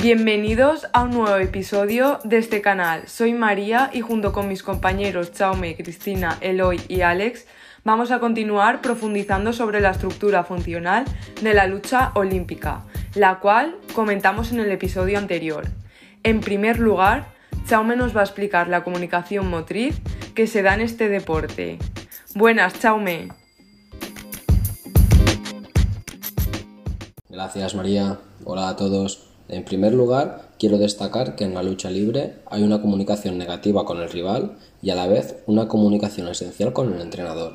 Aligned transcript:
Bienvenidos 0.00 0.86
a 0.92 1.02
un 1.02 1.10
nuevo 1.10 1.36
episodio 1.38 2.20
de 2.22 2.38
este 2.38 2.62
canal. 2.62 3.08
Soy 3.08 3.32
María 3.32 3.90
y 3.92 4.00
junto 4.00 4.30
con 4.30 4.46
mis 4.46 4.62
compañeros 4.62 5.32
Chaume, 5.32 5.74
Cristina, 5.74 6.38
Eloy 6.40 6.80
y 6.86 7.00
Alex 7.00 7.46
vamos 7.82 8.12
a 8.12 8.20
continuar 8.20 8.80
profundizando 8.80 9.52
sobre 9.52 9.80
la 9.80 9.90
estructura 9.90 10.44
funcional 10.44 11.04
de 11.42 11.52
la 11.52 11.66
lucha 11.66 12.12
olímpica, 12.14 12.84
la 13.16 13.40
cual 13.40 13.74
comentamos 13.92 14.52
en 14.52 14.60
el 14.60 14.70
episodio 14.70 15.18
anterior. 15.18 15.64
En 16.22 16.42
primer 16.42 16.78
lugar, 16.78 17.26
Chaume 17.66 17.96
nos 17.96 18.16
va 18.16 18.20
a 18.20 18.24
explicar 18.24 18.68
la 18.68 18.84
comunicación 18.84 19.50
motriz 19.50 20.00
que 20.36 20.46
se 20.46 20.62
da 20.62 20.74
en 20.74 20.82
este 20.82 21.08
deporte. 21.08 21.76
Buenas, 22.36 22.78
Chaume. 22.78 23.30
Gracias, 27.28 27.74
María. 27.74 28.20
Hola 28.44 28.68
a 28.68 28.76
todos. 28.76 29.27
En 29.48 29.64
primer 29.64 29.94
lugar, 29.94 30.50
quiero 30.58 30.76
destacar 30.76 31.34
que 31.34 31.44
en 31.44 31.54
la 31.54 31.62
lucha 31.62 31.90
libre 31.90 32.36
hay 32.46 32.62
una 32.62 32.82
comunicación 32.82 33.38
negativa 33.38 33.86
con 33.86 33.98
el 34.00 34.10
rival 34.10 34.56
y 34.82 34.90
a 34.90 34.94
la 34.94 35.06
vez 35.06 35.36
una 35.46 35.68
comunicación 35.68 36.28
esencial 36.28 36.72
con 36.72 36.92
el 36.92 37.00
entrenador. 37.00 37.54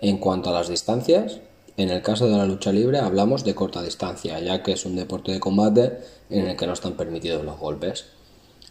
En 0.00 0.18
cuanto 0.18 0.50
a 0.50 0.52
las 0.52 0.68
distancias, 0.68 1.40
en 1.76 1.90
el 1.90 2.02
caso 2.02 2.28
de 2.28 2.36
la 2.36 2.46
lucha 2.46 2.70
libre 2.70 2.98
hablamos 2.98 3.44
de 3.44 3.54
corta 3.54 3.82
distancia, 3.82 4.38
ya 4.40 4.62
que 4.62 4.72
es 4.72 4.84
un 4.84 4.94
deporte 4.94 5.32
de 5.32 5.40
combate 5.40 5.98
en 6.30 6.46
el 6.46 6.56
que 6.56 6.66
no 6.66 6.74
están 6.74 6.92
permitidos 6.92 7.44
los 7.44 7.58
golpes. 7.58 8.04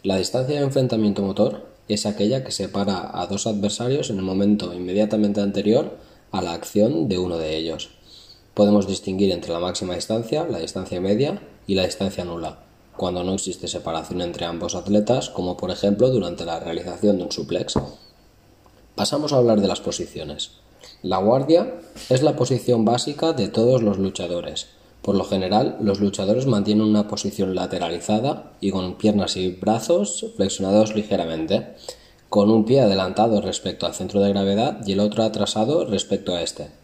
La 0.02 0.16
distancia 0.16 0.56
de 0.56 0.64
enfrentamiento 0.64 1.22
motor 1.22 1.66
es 1.88 2.06
aquella 2.06 2.42
que 2.42 2.52
separa 2.52 3.10
a 3.12 3.26
dos 3.26 3.46
adversarios 3.46 4.10
en 4.10 4.16
el 4.16 4.22
momento 4.22 4.72
inmediatamente 4.72 5.40
anterior 5.40 5.98
a 6.30 6.40
la 6.40 6.54
acción 6.54 7.08
de 7.08 7.18
uno 7.18 7.38
de 7.38 7.56
ellos. 7.56 7.90
Podemos 8.54 8.86
distinguir 8.86 9.32
entre 9.32 9.52
la 9.52 9.60
máxima 9.60 9.94
distancia, 9.94 10.44
la 10.44 10.58
distancia 10.58 11.00
media 11.00 11.40
y 11.66 11.74
la 11.74 11.84
distancia 11.84 12.24
nula, 12.24 12.58
cuando 12.96 13.24
no 13.24 13.32
existe 13.32 13.66
separación 13.66 14.20
entre 14.20 14.44
ambos 14.44 14.74
atletas, 14.74 15.30
como 15.30 15.56
por 15.56 15.70
ejemplo 15.70 16.10
durante 16.10 16.44
la 16.44 16.60
realización 16.60 17.16
de 17.16 17.24
un 17.24 17.32
suplex. 17.32 17.74
Pasamos 18.94 19.32
a 19.32 19.38
hablar 19.38 19.62
de 19.62 19.68
las 19.68 19.80
posiciones. 19.80 20.50
La 21.02 21.16
guardia 21.16 21.80
es 22.10 22.22
la 22.22 22.36
posición 22.36 22.84
básica 22.84 23.32
de 23.32 23.48
todos 23.48 23.82
los 23.82 23.98
luchadores. 23.98 24.66
Por 25.00 25.16
lo 25.16 25.24
general, 25.24 25.78
los 25.80 26.00
luchadores 26.00 26.46
mantienen 26.46 26.84
una 26.84 27.08
posición 27.08 27.54
lateralizada 27.54 28.52
y 28.60 28.70
con 28.70 28.98
piernas 28.98 29.36
y 29.36 29.48
brazos 29.48 30.26
flexionados 30.36 30.94
ligeramente, 30.94 31.68
con 32.28 32.50
un 32.50 32.66
pie 32.66 32.82
adelantado 32.82 33.40
respecto 33.40 33.86
al 33.86 33.94
centro 33.94 34.20
de 34.20 34.28
gravedad 34.28 34.86
y 34.86 34.92
el 34.92 35.00
otro 35.00 35.22
atrasado 35.24 35.86
respecto 35.86 36.34
a 36.34 36.42
este. 36.42 36.81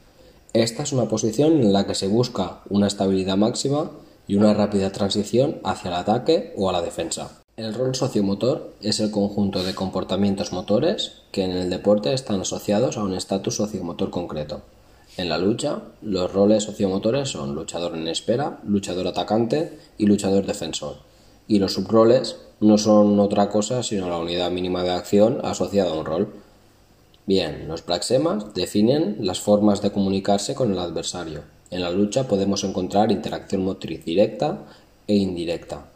Esta 0.52 0.82
es 0.82 0.92
una 0.92 1.08
posición 1.08 1.60
en 1.60 1.72
la 1.72 1.86
que 1.86 1.94
se 1.94 2.08
busca 2.08 2.62
una 2.70 2.86
estabilidad 2.86 3.36
máxima 3.36 3.90
y 4.26 4.36
una 4.36 4.54
rápida 4.54 4.92
transición 4.92 5.58
hacia 5.62 5.88
el 5.88 5.96
ataque 5.96 6.54
o 6.56 6.68
a 6.68 6.72
la 6.72 6.82
defensa. 6.82 7.42
El 7.56 7.74
rol 7.74 7.94
sociomotor 7.94 8.72
es 8.80 9.00
el 9.00 9.10
conjunto 9.10 9.62
de 9.62 9.74
comportamientos 9.74 10.52
motores 10.52 11.22
que 11.32 11.44
en 11.44 11.50
el 11.50 11.68
deporte 11.70 12.12
están 12.12 12.40
asociados 12.40 12.96
a 12.96 13.02
un 13.02 13.14
estatus 13.14 13.56
sociomotor 13.56 14.10
concreto. 14.10 14.62
En 15.16 15.28
la 15.28 15.38
lucha, 15.38 15.82
los 16.00 16.32
roles 16.32 16.62
sociomotores 16.62 17.30
son 17.30 17.54
luchador 17.54 17.96
en 17.96 18.06
espera, 18.06 18.60
luchador 18.64 19.08
atacante 19.08 19.78
y 19.98 20.06
luchador 20.06 20.46
defensor. 20.46 20.98
Y 21.48 21.58
los 21.58 21.72
subroles 21.72 22.36
no 22.60 22.78
son 22.78 23.18
otra 23.18 23.48
cosa 23.50 23.82
sino 23.82 24.08
la 24.08 24.18
unidad 24.18 24.50
mínima 24.50 24.82
de 24.82 24.90
acción 24.90 25.40
asociada 25.42 25.90
a 25.90 25.98
un 25.98 26.04
rol. 26.04 26.32
Bien, 27.28 27.68
los 27.68 27.82
praxemas 27.82 28.54
definen 28.54 29.18
las 29.20 29.38
formas 29.38 29.82
de 29.82 29.92
comunicarse 29.92 30.54
con 30.54 30.72
el 30.72 30.78
adversario, 30.78 31.42
en 31.70 31.82
la 31.82 31.90
lucha 31.90 32.26
podemos 32.26 32.64
encontrar 32.64 33.12
interacción 33.12 33.66
motriz 33.66 34.02
directa 34.02 34.60
e 35.06 35.16
indirecta. 35.16 35.90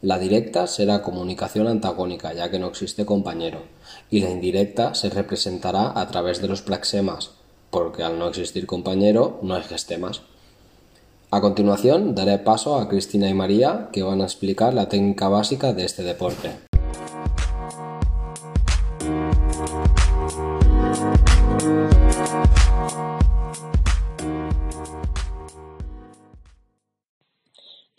La 0.00 0.18
directa 0.18 0.66
será 0.66 1.02
comunicación 1.02 1.66
antagónica, 1.66 2.32
ya 2.32 2.50
que 2.50 2.58
no 2.58 2.68
existe 2.68 3.04
compañero, 3.04 3.64
y 4.10 4.20
la 4.20 4.30
indirecta 4.30 4.94
se 4.94 5.10
representará 5.10 5.92
a 5.94 6.08
través 6.08 6.40
de 6.40 6.48
los 6.48 6.62
praxemas, 6.62 7.32
porque 7.68 8.02
al 8.02 8.18
no 8.18 8.28
existir 8.28 8.64
compañero 8.64 9.40
no 9.42 9.56
hay 9.56 9.64
gestemas. 9.64 10.22
A 11.30 11.42
continuación 11.42 12.14
daré 12.14 12.38
paso 12.38 12.76
a 12.76 12.88
Cristina 12.88 13.28
y 13.28 13.34
María, 13.34 13.90
que 13.92 14.02
van 14.02 14.22
a 14.22 14.24
explicar 14.24 14.72
la 14.72 14.88
técnica 14.88 15.28
básica 15.28 15.74
de 15.74 15.84
este 15.84 16.02
deporte. 16.02 16.67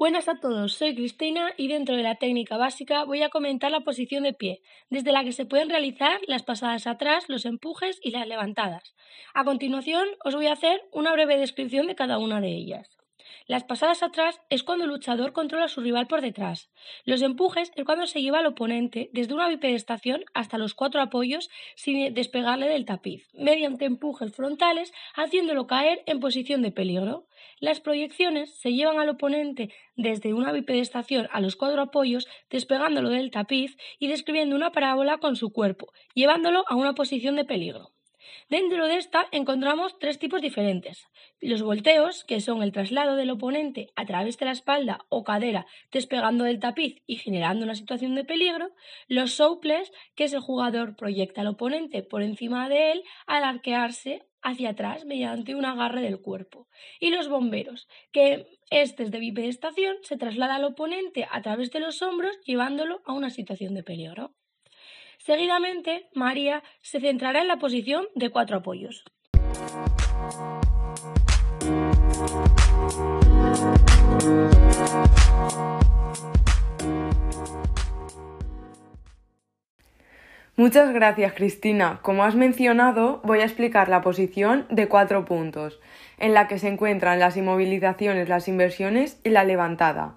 Buenas 0.10 0.28
a 0.28 0.40
todos, 0.40 0.74
soy 0.74 0.96
Cristina 0.96 1.54
y 1.56 1.68
dentro 1.68 1.96
de 1.96 2.02
la 2.02 2.16
técnica 2.16 2.58
básica 2.58 3.04
voy 3.04 3.22
a 3.22 3.30
comentar 3.30 3.70
la 3.70 3.82
posición 3.82 4.24
de 4.24 4.34
pie, 4.34 4.64
desde 4.90 5.12
la 5.12 5.24
que 5.24 5.34
se 5.34 5.46
pueden 5.46 5.70
realizar 5.70 6.20
las 6.26 6.42
pasadas 6.42 6.88
atrás, 6.88 7.26
los 7.28 7.46
empujes 7.46 8.00
y 8.02 8.10
las 8.10 8.28
levantadas. 8.28 8.96
A 9.36 9.44
continuación 9.44 10.08
os 10.26 10.34
voy 10.34 10.48
a 10.48 10.54
hacer 10.54 10.82
una 10.92 11.14
breve 11.14 11.38
descripción 11.38 11.86
de 11.86 11.94
cada 11.94 12.18
una 12.18 12.42
de 12.42 12.48
ellas. 12.48 12.99
Las 13.48 13.64
pasadas 13.64 14.04
atrás 14.04 14.42
es 14.50 14.64
cuando 14.64 14.86
el 14.86 14.92
luchador 14.92 15.34
controla 15.34 15.66
a 15.66 15.70
su 15.70 15.82
rival 15.82 16.08
por 16.08 16.22
detrás. 16.22 16.70
Los 17.06 17.22
empujes 17.22 17.72
es 17.76 17.86
cuando 17.86 18.08
se 18.08 18.22
lleva 18.22 18.40
al 18.40 18.46
oponente 18.46 19.10
desde 19.14 19.34
una 19.34 19.48
bipedestación 19.48 20.24
hasta 20.34 20.58
los 20.58 20.74
cuatro 20.74 21.02
apoyos 21.02 21.50
sin 21.76 22.14
despegarle 22.14 22.68
del 22.68 22.86
tapiz, 22.86 23.28
mediante 23.34 23.86
empujes 23.86 24.36
frontales 24.36 24.94
haciéndolo 25.16 25.68
caer 25.68 26.04
en 26.06 26.20
posición 26.20 26.62
de 26.62 26.72
peligro. 26.72 27.28
Las 27.60 27.80
proyecciones 27.80 28.54
se 28.60 28.74
llevan 28.74 29.00
al 29.00 29.10
oponente 29.10 29.74
desde 29.96 30.34
una 30.34 30.52
bipedestación 30.52 31.28
a 31.32 31.42
los 31.42 31.56
cuatro 31.56 31.82
apoyos, 31.82 32.28
despegándolo 32.50 33.10
del 33.10 33.32
tapiz 33.32 33.78
y 34.00 34.08
describiendo 34.08 34.56
una 34.56 34.72
parábola 34.72 35.18
con 35.18 35.36
su 35.36 35.52
cuerpo, 35.52 35.92
llevándolo 36.14 36.64
a 36.68 36.76
una 36.76 36.94
posición 36.94 37.36
de 37.36 37.46
peligro. 37.46 37.92
Dentro 38.50 38.88
de 38.88 38.98
esta 38.98 39.28
encontramos 39.32 39.98
tres 40.00 40.20
tipos 40.20 40.42
diferentes. 40.42 41.08
Los 41.40 41.62
volteos, 41.62 42.24
que 42.24 42.42
son 42.42 42.64
el 42.64 42.72
traslado 42.72 43.16
del 43.16 43.30
oponente 43.30 43.92
a 43.96 44.06
través 44.06 44.38
de 44.38 44.46
la 44.46 44.52
espalda 44.52 45.06
o 45.10 45.24
cadera, 45.24 45.66
despegando 45.92 46.44
del 46.44 46.60
tapiz 46.60 47.02
y 47.06 47.18
generando 47.18 47.66
una 47.66 47.76
situación 47.76 48.16
de 48.16 48.26
peligro. 48.26 48.72
Los 49.08 49.34
souples, 49.34 49.92
que 50.16 50.26
es 50.26 50.34
el 50.34 50.40
jugador 50.40 50.96
proyecta 50.96 51.42
al 51.42 51.48
oponente 51.48 52.04
por 52.04 52.22
encima 52.22 52.70
de 52.70 52.92
él 52.92 53.04
al 53.28 53.44
arquearse 53.44 54.26
hacia 54.42 54.70
atrás 54.70 55.06
mediante 55.06 55.56
un 55.56 55.66
agarre 55.66 56.02
del 56.02 56.22
cuerpo. 56.22 56.68
Y 57.00 57.10
los 57.10 57.28
bomberos, 57.28 57.88
que 58.12 58.48
este 58.70 59.04
es 59.04 59.12
de 59.12 59.20
bipedestación, 59.20 59.98
se 60.04 60.18
traslada 60.18 60.56
al 60.56 60.64
oponente 60.64 61.28
a 61.30 61.42
través 61.42 61.72
de 61.72 61.80
los 61.80 62.02
hombros 62.02 62.40
llevándolo 62.46 63.02
a 63.06 63.14
una 63.14 63.30
situación 63.30 63.74
de 63.74 63.84
peligro. 63.84 64.34
Seguidamente, 65.20 66.08
María 66.14 66.64
se 66.82 67.02
centrará 67.02 67.42
en 67.42 67.50
la 67.50 67.58
posición 67.58 68.08
de 68.16 68.30
cuatro 68.30 68.58
apoyos. 68.58 69.04
Muchas 80.56 80.94
gracias, 80.94 81.34
Cristina. 81.34 82.00
Como 82.02 82.24
has 82.24 82.36
mencionado, 82.36 83.22
voy 83.24 83.40
a 83.40 83.46
explicar 83.46 83.88
la 83.88 84.02
posición 84.02 84.66
de 84.70 84.88
cuatro 84.88 85.26
puntos, 85.26 85.80
en 86.18 86.34
la 86.34 86.48
que 86.48 86.60
se 86.60 86.70
encuentran 86.70 87.20
las 87.20 87.38
inmovilizaciones, 87.38 88.30
las 88.30 88.48
inversiones 88.48 89.20
y 89.24 89.30
la 89.30 89.44
levantada. 89.44 90.16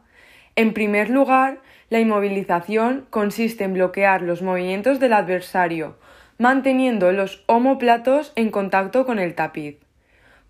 En 0.55 0.75
primer 0.75 1.09
lugar, 1.09 1.61
la 1.89 2.01
inmovilización 2.01 3.07
consiste 3.09 3.65
en 3.65 3.75
bloquear 3.75 4.23
los 4.23 4.43
movimientos 4.43 5.01
del 5.01 5.15
adversario, 5.15 5.97
manteniendo 6.39 7.13
los 7.13 7.43
homóplatos 7.47 8.33
en 8.37 8.51
contacto 8.51 9.07
con 9.07 9.19
el 9.19 9.35
tapiz. 9.35 9.79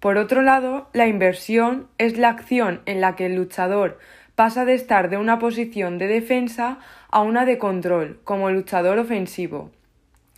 Por 0.01 0.17
otro 0.19 0.43
lado, 0.43 0.89
la 0.93 1.07
inversión 1.07 1.87
es 1.99 2.19
la 2.19 2.31
acción 2.31 2.81
en 2.87 3.01
la 3.01 3.15
que 3.15 3.27
el 3.27 3.37
luchador 3.37 3.99
pasa 4.35 4.65
de 4.65 4.75
estar 4.75 5.11
de 5.11 5.19
una 5.19 5.39
posición 5.39 5.99
de 5.99 6.09
defensa 6.09 6.79
a 7.09 7.21
una 7.21 7.45
de 7.45 7.59
control, 7.59 8.21
como 8.25 8.51
luchador 8.51 8.99
ofensivo. 8.99 9.71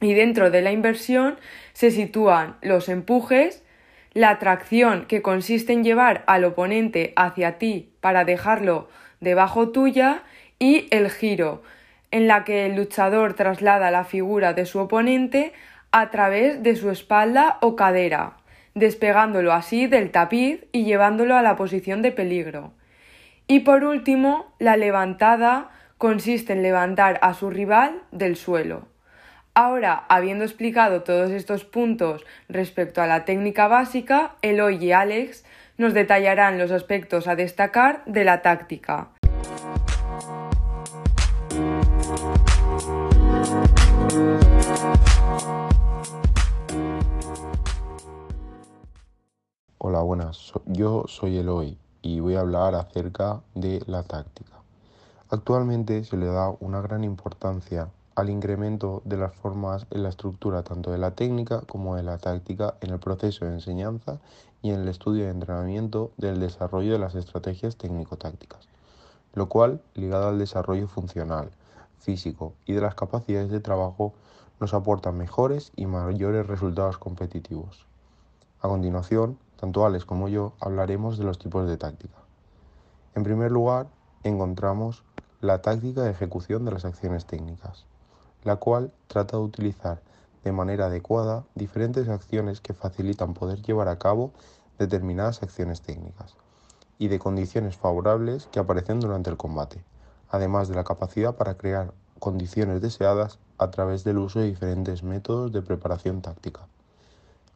Y 0.00 0.12
dentro 0.12 0.50
de 0.50 0.61
la 0.61 0.73
inversión 0.73 1.37
se 1.73 1.91
sitúan 1.91 2.56
los 2.61 2.91
empujes, 2.91 3.65
la 4.12 4.39
tracción 4.39 5.06
que 5.06 5.23
consiste 5.23 5.73
en 5.73 5.85
llevar 5.85 6.25
al 6.27 6.44
oponente 6.44 7.15
hacia 7.17 7.59
ti 7.59 7.94
para 8.00 8.25
dejarlo 8.25 8.89
debajo 9.21 9.71
tuya 9.71 10.23
y 10.59 10.89
el 10.91 11.11
giro, 11.11 11.63
en 12.11 12.29
la 12.29 12.45
que 12.45 12.67
el 12.67 12.77
luchador 12.77 13.35
traslada 13.35 13.91
la 13.91 14.05
figura 14.05 14.53
de 14.53 14.67
su 14.67 14.79
oponente 14.79 15.53
a 15.91 16.11
través 16.11 16.63
de 16.63 16.77
su 16.77 16.91
espalda 16.91 17.59
o 17.61 17.77
cadera, 17.77 18.37
despegándolo 18.75 19.53
así 19.53 19.87
del 19.87 20.11
tapiz 20.11 20.65
y 20.73 20.85
llevándolo 20.85 21.37
a 21.37 21.43
la 21.43 21.57
posición 21.57 22.03
de 22.03 22.13
peligro. 22.13 22.73
Y 23.47 23.61
por 23.61 23.85
último, 23.85 24.55
la 24.59 24.77
levantada 24.77 25.71
consiste 25.99 26.53
en 26.53 26.63
levantar 26.63 27.19
a 27.23 27.35
su 27.35 27.51
rival 27.51 28.03
del 28.11 28.37
suelo. 28.37 28.89
Ahora, 29.55 30.05
habiendo 30.09 30.45
explicado 30.45 31.03
todos 31.03 31.31
estos 31.31 31.65
puntos 31.65 32.25
respecto 32.49 33.01
a 33.01 33.07
la 33.07 33.25
técnica 33.25 33.69
básica, 33.69 34.35
Eloy 34.43 34.85
y 34.85 34.91
Alex 34.91 35.45
nos 35.76 35.93
detallarán 35.93 36.59
los 36.59 36.71
aspectos 36.71 37.26
a 37.26 37.35
destacar 37.35 38.05
de 38.06 38.25
la 38.25 38.43
táctica. 38.43 39.11
Hola, 49.79 50.00
buenas. 50.00 50.53
Yo 50.67 51.05
soy 51.09 51.38
Eloy 51.38 51.77
y 52.03 52.20
voy 52.20 52.37
a 52.37 52.41
hablar 52.41 52.75
acerca 52.75 53.41
de 53.55 53.82
la 53.87 54.03
táctica. 54.03 54.53
Actualmente 55.29 56.05
se 56.05 56.17
le 56.17 56.27
da 56.27 56.55
una 56.61 56.81
gran 56.81 57.03
importancia 57.05 57.88
al 58.15 58.31
incremento 58.31 59.03
de 59.05 59.17
las 59.17 59.35
formas 59.35 59.87
en 59.91 60.05
la 60.05 60.09
estructura 60.09 60.62
tanto 60.62 60.93
de 60.93 60.99
la 60.99 61.11
técnica 61.12 61.62
como 61.62 61.97
de 61.97 62.05
la 62.05 62.19
táctica 62.19 62.75
en 62.81 62.91
el 62.91 63.00
proceso 63.00 63.44
de 63.44 63.53
enseñanza 63.53 64.20
y 64.65 64.71
en 64.71 64.81
el 64.81 64.89
estudio 64.89 65.25
de 65.25 65.31
entrenamiento 65.31 66.11
del 66.17 66.41
desarrollo 66.41 66.95
de 66.95 66.99
las 66.99 67.15
estrategias 67.15 67.77
técnico-tácticas, 67.77 68.67
lo 69.35 69.47
cual, 69.47 69.83
ligado 69.93 70.29
al 70.29 70.39
desarrollo 70.39 70.89
funcional, 70.89 71.51
físico 71.99 72.55
y 72.65 72.73
de 72.73 72.81
las 72.81 72.95
capacidades 72.95 73.51
de 73.51 73.61
trabajo, 73.61 74.15
nos 74.61 74.73
aporta 74.73 75.13
mejores 75.13 75.71
y 75.77 75.85
mayores 75.85 76.47
resultados 76.47 76.97
competitivos. 76.97 77.85
A 78.63 78.69
continuación, 78.69 79.37
tanto 79.61 79.85
Alex 79.85 80.07
como 80.07 80.29
yo 80.29 80.55
hablaremos 80.61 81.19
de 81.19 81.25
los 81.25 81.39
tipos 81.39 81.69
de 81.69 81.77
táctica. 81.77 82.17
En 83.15 83.23
primer 83.23 83.53
lugar, 83.53 83.89
encontramos 84.23 85.03
la 85.43 85.61
táctica 85.61 86.01
de 86.05 86.13
ejecución 86.13 86.65
de 86.65 86.73
las 86.73 86.87
acciones 86.87 87.27
técnicas, 87.27 87.85
la 88.45 88.57
cual 88.57 88.93
trata 89.09 89.37
de 89.37 89.43
utilizar 89.43 90.01
de 90.44 90.52
manera 90.52 90.87
adecuada 90.87 91.44
diferentes 91.55 92.08
acciones 92.08 92.61
que 92.61 92.75
facilitan 92.75 93.35
poder 93.35 93.62
llevar 93.62 93.88
a 93.88 93.99
cabo 93.99 94.32
determinadas 94.79 95.43
acciones 95.43 95.81
técnicas 95.81 96.37
y 96.99 97.08
de 97.08 97.19
condiciones 97.19 97.76
favorables 97.76 98.46
que 98.46 98.61
aparecen 98.61 99.00
durante 99.00 99.31
el 99.31 99.37
combate, 99.37 99.82
además 100.29 100.69
de 100.69 100.75
la 100.75 100.85
capacidad 100.85 101.35
para 101.35 101.56
crear 101.56 101.93
condiciones 102.19 102.81
deseadas 102.81 103.38
a 103.58 103.70
través 103.70 104.05
del 104.05 104.19
uso 104.19 104.41
de 104.41 104.46
diferentes 104.46 105.02
métodos 105.02 105.52
de 105.52 105.62
preparación 105.62 106.23
táctica. 106.23 106.69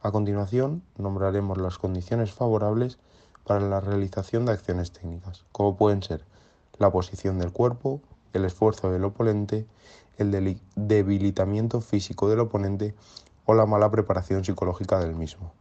A 0.00 0.10
continuación, 0.10 0.82
nombraremos 0.96 1.58
las 1.58 1.78
condiciones 1.78 2.32
favorables 2.32 2.98
para 3.44 3.60
la 3.60 3.80
realización 3.80 4.46
de 4.46 4.52
acciones 4.52 4.92
técnicas, 4.92 5.44
como 5.52 5.76
pueden 5.76 6.02
ser 6.02 6.24
la 6.78 6.90
posición 6.90 7.38
del 7.38 7.52
cuerpo, 7.52 8.00
el 8.32 8.44
esfuerzo 8.44 8.90
del 8.90 9.04
oponente, 9.04 9.66
el 10.18 10.60
debilitamiento 10.76 11.80
físico 11.80 12.28
del 12.28 12.40
oponente 12.40 12.94
o 13.44 13.54
la 13.54 13.66
mala 13.66 13.90
preparación 13.90 14.44
psicológica 14.44 14.98
del 15.00 15.14
mismo. 15.14 15.52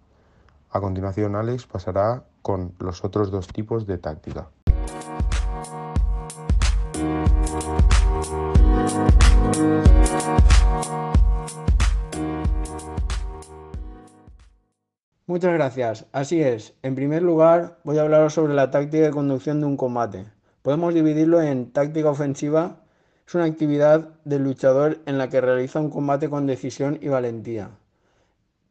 A 0.70 0.82
continuación, 0.82 1.36
Alex 1.36 1.66
pasará 1.66 2.26
con 2.42 2.74
los 2.80 3.06
otros 3.06 3.32
dos 3.32 3.48
tipos 3.48 3.88
de 3.88 3.98
táctica. 3.98 4.50
Muchas 15.28 15.54
gracias. 15.54 16.06
Así 16.14 16.42
es. 16.42 16.74
En 16.84 16.96
primer 16.96 17.22
lugar, 17.22 17.80
voy 17.84 17.98
a 17.98 18.02
hablaros 18.02 18.34
sobre 18.34 18.54
la 18.54 18.72
táctica 18.72 19.04
de 19.04 19.12
conducción 19.12 19.60
de 19.60 19.66
un 19.66 19.76
combate. 19.78 20.26
Podemos 20.62 20.94
dividirlo 20.94 21.42
en 21.42 21.72
táctica 21.72 22.10
ofensiva. 22.10 22.78
Es 23.28 23.36
una 23.36 23.44
actividad 23.44 24.08
del 24.24 24.46
luchador 24.46 25.00
en 25.06 25.18
la 25.18 25.28
que 25.28 25.42
realiza 25.42 25.82
un 25.82 25.90
combate 25.90 26.30
con 26.30 26.48
decisión 26.48 26.98
y 27.02 27.10
valentía. 27.10 27.72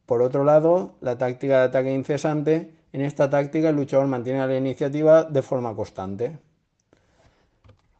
Por 0.07 0.23
otro 0.23 0.43
lado, 0.43 0.95
la 0.99 1.19
táctica 1.19 1.59
de 1.59 1.65
ataque 1.65 1.93
incesante. 1.93 2.73
En 2.91 3.01
esta 3.01 3.29
táctica 3.29 3.69
el 3.69 3.75
luchador 3.75 4.07
mantiene 4.07 4.47
la 4.47 4.57
iniciativa 4.57 5.25
de 5.25 5.43
forma 5.43 5.75
constante. 5.75 6.39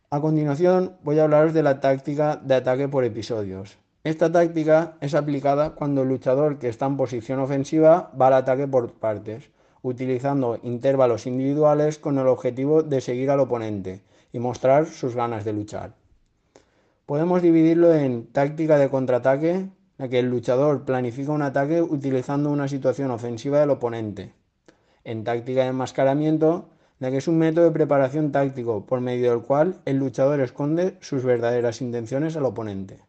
A 0.09 0.19
continuación 0.19 0.94
voy 1.04 1.19
a 1.19 1.25
hablaros 1.25 1.54
de 1.54 1.62
la 1.62 1.80
táctica 1.80 2.38
de 2.38 2.56
ataque 2.56 2.88
por 2.88 3.04
episodios. 3.04 3.77
Esta 4.04 4.31
táctica 4.31 4.95
es 5.00 5.13
aplicada 5.13 5.75
cuando 5.75 6.01
el 6.01 6.09
luchador 6.09 6.57
que 6.57 6.69
está 6.69 6.88
en 6.88 6.98
posición 6.98 7.39
ofensiva 7.39 8.12
va 8.19 8.27
al 8.27 8.33
ataque 8.33 8.68
por 8.68 8.94
partes 8.94 9.51
utilizando 9.83 10.59
intervalos 10.63 11.27
individuales 11.27 12.00
con 12.00 12.18
el 12.18 12.25
objetivo 12.25 12.81
de 12.81 13.00
seguir 13.00 13.30
al 13.30 13.42
oponente 13.42 14.01
y 14.33 14.39
mostrar 14.39 14.88
sus 14.88 15.13
ganas 15.15 15.45
de 15.45 15.54
luchar. 15.54 16.06
Podemos 17.07 17.42
dividirlo 17.42 17.94
en 17.94 18.27
táctica 18.33 18.77
de 18.77 18.89
contraataque, 18.89 19.69
la 19.98 20.09
que 20.09 20.19
el 20.19 20.30
luchador 20.30 20.83
planifica 20.83 21.31
un 21.31 21.42
ataque 21.42 21.81
utilizando 21.81 22.50
una 22.50 22.68
situación 22.68 23.12
ofensiva 23.12 23.62
del 23.62 23.69
oponente. 23.69 24.33
En 25.06 25.24
táctica 25.24 25.62
de 25.62 25.68
enmascaramiento, 25.68 26.68
la 27.00 27.09
que 27.09 27.15
es 27.15 27.30
un 27.30 27.38
método 27.38 27.63
de 27.63 27.71
preparación 27.71 28.33
táctico 28.33 28.86
por 28.86 29.00
medio 29.00 29.31
del 29.31 29.44
cual 29.44 29.80
el 29.86 29.95
luchador 29.95 30.42
esconde 30.42 30.98
sus 31.00 31.24
verdaderas 31.24 31.81
intenciones 31.81 32.36
al 32.36 32.44
oponente. 32.44 33.00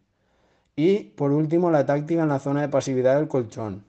Y 0.76 1.10
por 1.16 1.32
último, 1.32 1.72
la 1.72 1.84
táctica 1.84 2.22
en 2.22 2.28
la 2.28 2.38
zona 2.38 2.60
de 2.60 2.68
pasividad 2.68 3.16
del 3.16 3.26
colchón, 3.26 3.84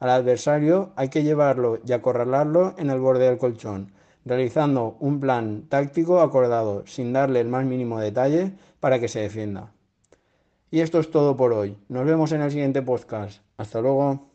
al 0.00 0.10
adversario 0.10 0.90
hay 0.96 1.08
que 1.08 1.22
llevarlo 1.22 1.78
y 1.86 1.92
acorralarlo 1.92 2.74
en 2.78 2.90
el 2.90 2.98
borde 2.98 3.26
del 3.26 3.38
colchón, 3.38 3.92
realizando 4.24 4.96
un 5.00 5.20
plan 5.20 5.64
táctico 5.68 6.20
acordado 6.20 6.84
sin 6.86 7.12
darle 7.12 7.40
el 7.40 7.48
más 7.48 7.64
mínimo 7.64 8.00
detalle 8.00 8.52
para 8.80 8.98
que 8.98 9.08
se 9.08 9.20
defienda. 9.20 9.72
Y 10.70 10.80
esto 10.80 11.00
es 11.00 11.10
todo 11.10 11.36
por 11.36 11.52
hoy. 11.52 11.76
Nos 11.88 12.06
vemos 12.06 12.32
en 12.32 12.40
el 12.40 12.50
siguiente 12.50 12.82
podcast. 12.82 13.42
Hasta 13.58 13.80
luego. 13.80 14.30